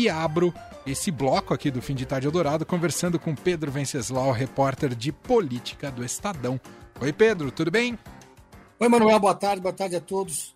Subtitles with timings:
[0.00, 0.54] e abro
[0.86, 5.90] esse bloco aqui do Fim de Tarde Eldorado conversando com Pedro Venceslau, repórter de política
[5.90, 6.58] do Estadão.
[6.98, 7.98] Oi, Pedro, tudo bem?
[8.78, 10.54] Oi, Manuel, boa tarde, boa tarde a todos.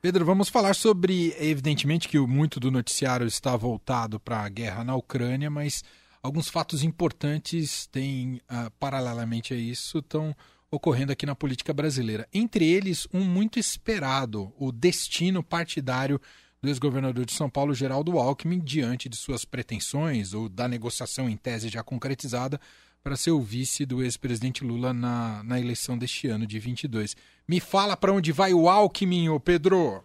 [0.00, 4.94] Pedro, vamos falar sobre, evidentemente, que muito do noticiário está voltado para a guerra na
[4.94, 5.82] Ucrânia, mas
[6.22, 10.32] alguns fatos importantes têm, uh, paralelamente a isso, estão
[10.70, 12.28] ocorrendo aqui na política brasileira.
[12.32, 16.20] Entre eles, um muito esperado, o destino partidário
[16.62, 21.36] do ex-governador de São Paulo, Geraldo Alckmin, diante de suas pretensões ou da negociação em
[21.36, 22.60] tese já concretizada
[23.02, 27.16] para ser o vice do ex-presidente Lula na, na eleição deste ano de 22.
[27.48, 30.04] Me fala para onde vai o Alckmin, ô Pedro?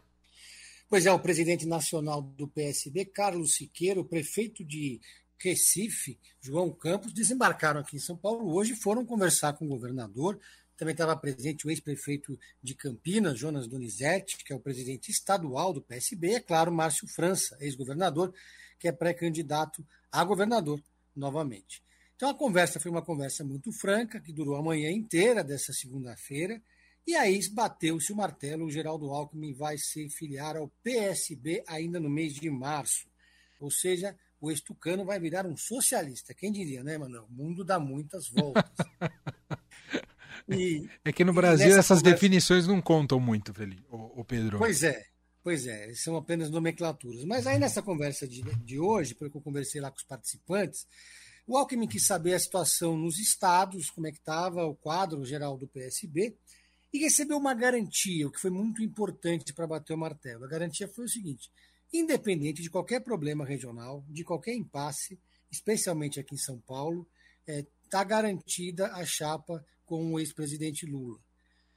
[0.87, 5.01] Pois é, o presidente nacional do PSB, Carlos Siqueira, o prefeito de
[5.37, 10.39] Recife, João Campos, desembarcaram aqui em São Paulo hoje foram conversar com o governador.
[10.77, 15.81] Também estava presente o ex-prefeito de Campinas, Jonas Donizete, que é o presidente estadual do
[15.81, 18.33] PSB, e, é claro, Márcio França, ex-governador,
[18.79, 20.81] que é pré-candidato a governador
[21.15, 21.81] novamente.
[22.15, 26.61] Então a conversa foi uma conversa muito franca, que durou a manhã inteira dessa segunda-feira,
[27.07, 32.09] e aí bateu-se o martelo, o Geraldo Alckmin vai se filiar ao PSB ainda no
[32.09, 33.07] mês de março.
[33.59, 36.33] Ou seja, o estucano vai virar um socialista.
[36.33, 37.25] Quem diria, né, Manuel?
[37.25, 38.63] O mundo dá muitas voltas.
[40.49, 42.03] E, é que no Brasil essas conversa...
[42.03, 44.59] definições não contam muito, Felipe, o, o Pedro.
[44.59, 45.03] Pois é,
[45.43, 47.23] pois é, são apenas nomenclaturas.
[47.25, 50.85] Mas aí nessa conversa de, de hoje, porque eu conversei lá com os participantes,
[51.47, 55.57] o Alckmin quis saber a situação nos estados, como é que estava o quadro geral
[55.57, 56.35] do PSB,
[56.91, 60.45] e recebeu uma garantia, o que foi muito importante para bater o martelo.
[60.45, 61.51] A garantia foi o seguinte:
[61.93, 65.19] independente de qualquer problema regional, de qualquer impasse,
[65.51, 67.07] especialmente aqui em São Paulo,
[67.45, 71.19] está é, tá garantida a chapa com o ex-presidente Lula.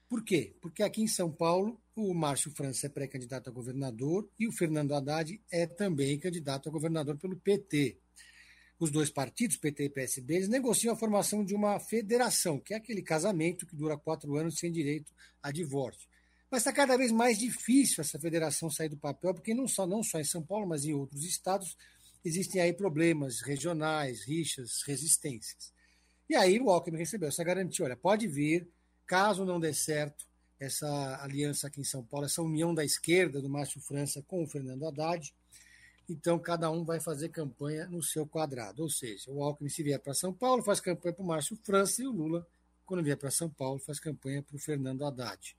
[0.08, 0.56] Por quê?
[0.60, 4.94] Porque aqui em São Paulo, o Márcio França é pré-candidato a governador e o Fernando
[4.94, 7.98] Haddad é também candidato a governador pelo PT
[8.78, 12.76] os dois partidos, PT e PSB, eles negociam a formação de uma federação, que é
[12.76, 16.08] aquele casamento que dura quatro anos sem direito a divórcio.
[16.50, 20.02] Mas está cada vez mais difícil essa federação sair do papel, porque não só, não
[20.02, 21.76] só em São Paulo, mas em outros estados,
[22.24, 25.72] existem aí problemas regionais, rixas, resistências.
[26.28, 28.68] E aí o Alckmin recebeu essa garantia, olha, pode vir,
[29.06, 30.26] caso não dê certo
[30.60, 34.46] essa aliança aqui em São Paulo, essa união da esquerda do Márcio França com o
[34.46, 35.32] Fernando Haddad,
[36.08, 38.82] então cada um vai fazer campanha no seu quadrado.
[38.82, 42.02] Ou seja, o Alckmin, se vier para São Paulo, faz campanha para o Márcio França
[42.02, 42.46] e o Lula,
[42.84, 45.56] quando vier para São Paulo, faz campanha para o Fernando Haddad.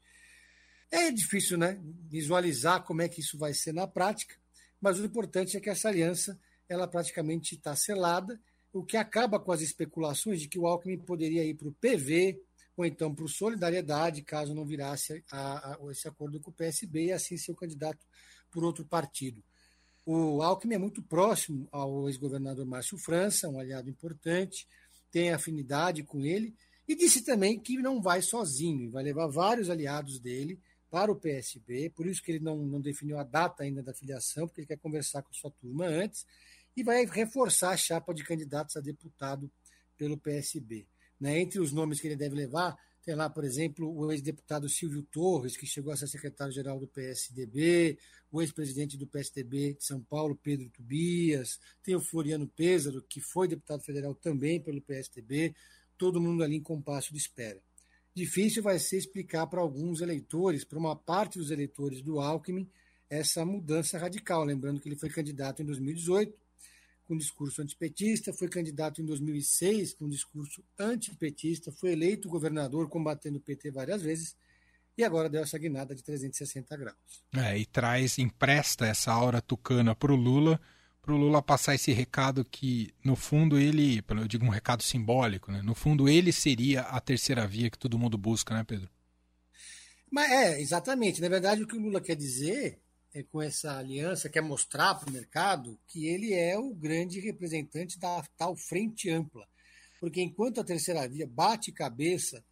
[0.91, 1.79] É difícil né,
[2.09, 4.35] visualizar como é que isso vai ser na prática,
[4.81, 8.39] mas o importante é que essa aliança ela praticamente está selada,
[8.71, 12.39] o que acaba com as especulações de que o Alckmin poderia ir para o PV
[12.77, 17.05] ou então para o Solidariedade, caso não virasse a, a, esse acordo com o PSB
[17.07, 18.05] e assim ser o candidato
[18.49, 19.43] por outro partido.
[20.05, 24.65] O Alckmin é muito próximo ao ex-governador Márcio França, um aliado importante,
[25.11, 26.55] tem afinidade com ele,
[26.87, 30.59] e disse também que não vai sozinho, vai levar vários aliados dele
[30.89, 34.47] para o PSB, por isso que ele não, não definiu a data ainda da filiação,
[34.47, 36.25] porque ele quer conversar com sua turma antes,
[36.79, 39.51] e vai reforçar a chapa de candidatos a deputado
[39.97, 40.87] pelo PSB.
[41.19, 41.39] Né?
[41.39, 45.57] Entre os nomes que ele deve levar, tem lá, por exemplo, o ex-deputado Silvio Torres,
[45.57, 47.97] que chegou a ser secretário-geral do PSDB,
[48.31, 53.47] o ex-presidente do PSDB de São Paulo, Pedro Tubias, tem o Floriano Pêsaro, que foi
[53.47, 55.53] deputado federal também pelo PSDB,
[55.97, 57.61] todo mundo ali em compasso de espera.
[58.15, 62.69] Difícil vai ser explicar para alguns eleitores, para uma parte dos eleitores do Alckmin,
[63.09, 64.43] essa mudança radical.
[64.45, 66.33] Lembrando que ele foi candidato em 2018,
[67.09, 73.41] com discurso antipetista, foi candidato em 2006 com discurso antipetista, foi eleito governador combatendo o
[73.41, 74.35] PT várias vezes
[74.95, 77.23] e agora deu essa guinada de 360 graus.
[77.35, 80.61] É, e traz, empresta essa aura tucana para o Lula,
[81.01, 85.51] para o Lula passar esse recado que, no fundo, ele, eu digo um recado simbólico,
[85.51, 85.63] né?
[85.63, 88.87] no fundo ele seria a terceira via que todo mundo busca, né, Pedro?
[90.11, 91.21] Mas é, exatamente.
[91.21, 92.79] Na verdade, o que o Lula quer dizer
[93.31, 98.23] com essa aliança, quer mostrar para o mercado que ele é o grande representante da
[98.37, 99.47] tal frente ampla.
[99.99, 102.43] Porque enquanto a terceira via bate cabeça,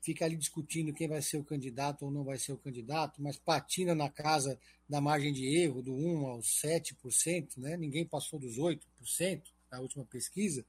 [0.00, 3.36] fica ali discutindo quem vai ser o candidato ou não vai ser o candidato, mas
[3.36, 4.58] patina na casa
[4.88, 7.76] da margem de erro, do 1 aos 7%, né?
[7.76, 10.64] ninguém passou dos 8% na última pesquisa,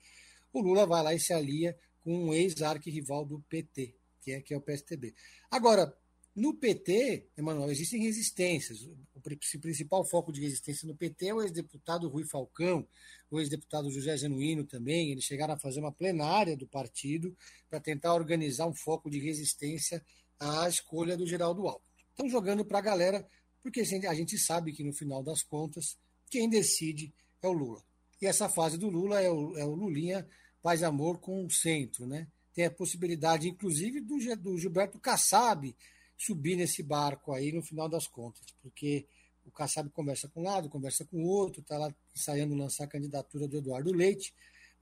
[0.52, 4.54] o Lula vai lá e se alia com um ex-arquirrival do PT, que é, que
[4.54, 5.14] é o PSTB.
[5.52, 5.96] Agora,
[6.38, 8.88] no PT, Emanuel, existem resistências.
[9.16, 12.88] O principal foco de resistência no PT é o ex-deputado Rui Falcão,
[13.32, 15.12] o ex-deputado José Genuíno também.
[15.12, 17.36] Eles chegaram a fazer uma plenária do partido
[17.68, 20.00] para tentar organizar um foco de resistência
[20.40, 21.90] à escolha do Geraldo Alckmin.
[22.12, 23.28] Estão jogando para a galera,
[23.64, 25.98] porque a gente sabe que no final das contas,
[26.30, 27.12] quem decide
[27.42, 27.84] é o Lula.
[28.22, 30.28] E essa fase do Lula é o, é o Lulinha
[30.62, 32.28] paz e amor com o centro, né?
[32.54, 35.76] Tem a possibilidade, inclusive, do, do Gilberto Kassab
[36.18, 39.06] subir nesse barco aí no final das contas, porque
[39.46, 42.88] o Kassab conversa com um lado, conversa com o outro, está lá ensaiando lançar a
[42.88, 44.34] candidatura do Eduardo Leite,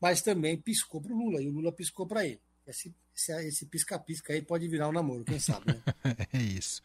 [0.02, 2.42] mas também piscou para o Lula, e o Lula piscou para ele.
[2.66, 5.82] Esse pisca-pisca aí pode virar um namoro, quem sabe, né?
[6.34, 6.82] é isso.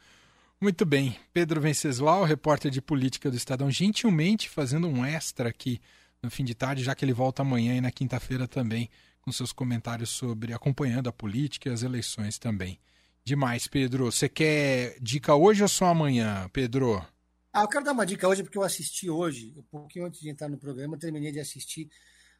[0.60, 1.16] Muito bem.
[1.32, 5.80] Pedro Venceslau, repórter de política do Estadão, gentilmente fazendo um extra aqui
[6.22, 8.90] no fim de tarde, já que ele volta amanhã e na quinta-feira também,
[9.22, 12.78] com seus comentários sobre acompanhando a política e as eleições também.
[13.24, 14.10] Demais, Pedro.
[14.10, 17.04] Você quer dica hoje ou só amanhã, Pedro?
[17.52, 20.30] Ah, eu quero dar uma dica hoje porque eu assisti hoje, um pouquinho antes de
[20.30, 21.90] entrar no programa, terminei de assistir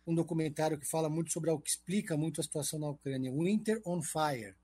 [0.07, 3.81] um documentário que fala muito sobre o que explica muito a situação na Ucrânia, Winter
[3.85, 4.55] on Fire.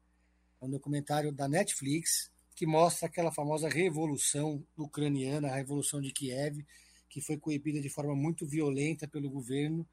[0.61, 6.65] É um documentário da Netflix que mostra aquela famosa revolução ucraniana, a revolução de Kiev,
[7.09, 9.87] que foi coibida de forma muito violenta pelo governo,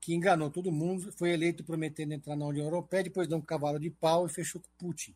[0.00, 3.78] que enganou todo mundo, foi eleito prometendo entrar na União Europeia, depois deu um cavalo
[3.78, 5.14] de pau e fechou com Putin.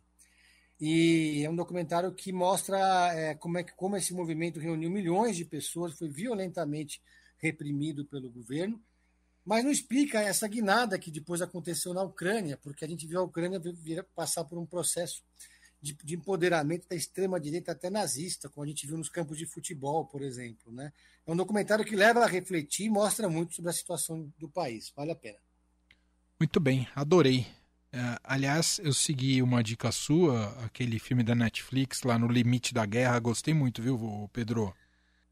[0.87, 2.77] E é um documentário que mostra
[3.15, 7.01] é, como, é que, como esse movimento reuniu milhões de pessoas, foi violentamente
[7.39, 8.79] reprimido pelo governo,
[9.47, 13.23] mas não explica essa guinada que depois aconteceu na Ucrânia, porque a gente viu a
[13.23, 13.59] Ucrânia
[14.15, 15.25] passar por um processo
[15.81, 20.05] de, de empoderamento da extrema-direita até nazista, como a gente viu nos campos de futebol,
[20.05, 20.71] por exemplo.
[20.71, 20.93] Né?
[21.27, 24.93] É um documentário que leva a refletir e mostra muito sobre a situação do país.
[24.95, 25.39] Vale a pena.
[26.39, 27.47] Muito bem, adorei.
[27.94, 32.85] Uh, aliás, eu segui uma dica sua, aquele filme da Netflix lá no Limite da
[32.85, 33.20] Guerra.
[33.20, 34.75] Gostei muito, viu, Pedro?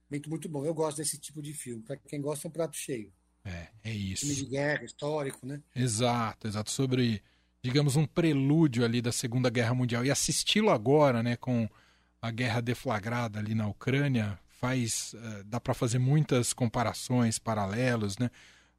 [0.09, 0.64] Muito, muito bom.
[0.64, 1.82] Eu gosto desse tipo de filme.
[1.82, 3.12] Para quem gosta, é um prato cheio.
[3.44, 4.25] É, é isso.
[4.26, 5.61] Filme de guerra, histórico, né?
[5.75, 6.70] Exato, exato.
[6.70, 7.20] Sobre,
[7.61, 10.05] digamos, um prelúdio ali da Segunda Guerra Mundial.
[10.05, 11.69] E assisti-lo agora, né, com
[12.20, 15.15] a guerra deflagrada ali na Ucrânia, faz.
[15.15, 18.31] Uh, dá para fazer muitas comparações, paralelos, né?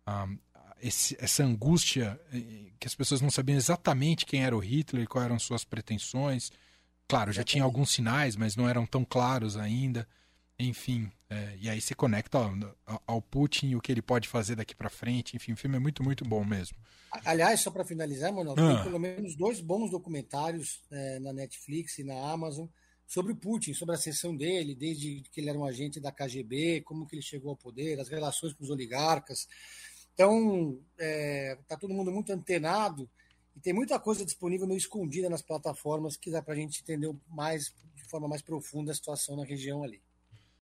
[0.08, 0.40] Uh,
[0.84, 5.26] esse, essa angústia eh, que as pessoas não sabiam exatamente quem era o Hitler, quais
[5.26, 6.52] eram suas pretensões.
[7.08, 10.08] Claro, já tinha alguns sinais, mas não eram tão claros ainda.
[10.60, 14.56] Enfim, é, e aí se conecta ao, ao, Putin e o que ele pode fazer
[14.56, 15.36] daqui para frente.
[15.36, 16.78] Enfim, o filme é muito, muito bom mesmo.
[17.26, 18.76] Aliás, só para finalizar, Manuel, ah.
[18.76, 22.68] tem pelo menos dois bons documentários é, na Netflix e na Amazon
[23.08, 26.82] sobre o Putin, sobre a ascensão dele, desde que ele era um agente da KGB,
[26.82, 29.48] como que ele chegou ao poder, as relações com os oligarcas.
[30.14, 33.10] Então, é, tá todo mundo muito antenado
[33.56, 37.14] e tem muita coisa disponível no escondida nas plataformas que dá para a gente entender
[37.28, 40.02] mais, de forma mais profunda a situação na região ali.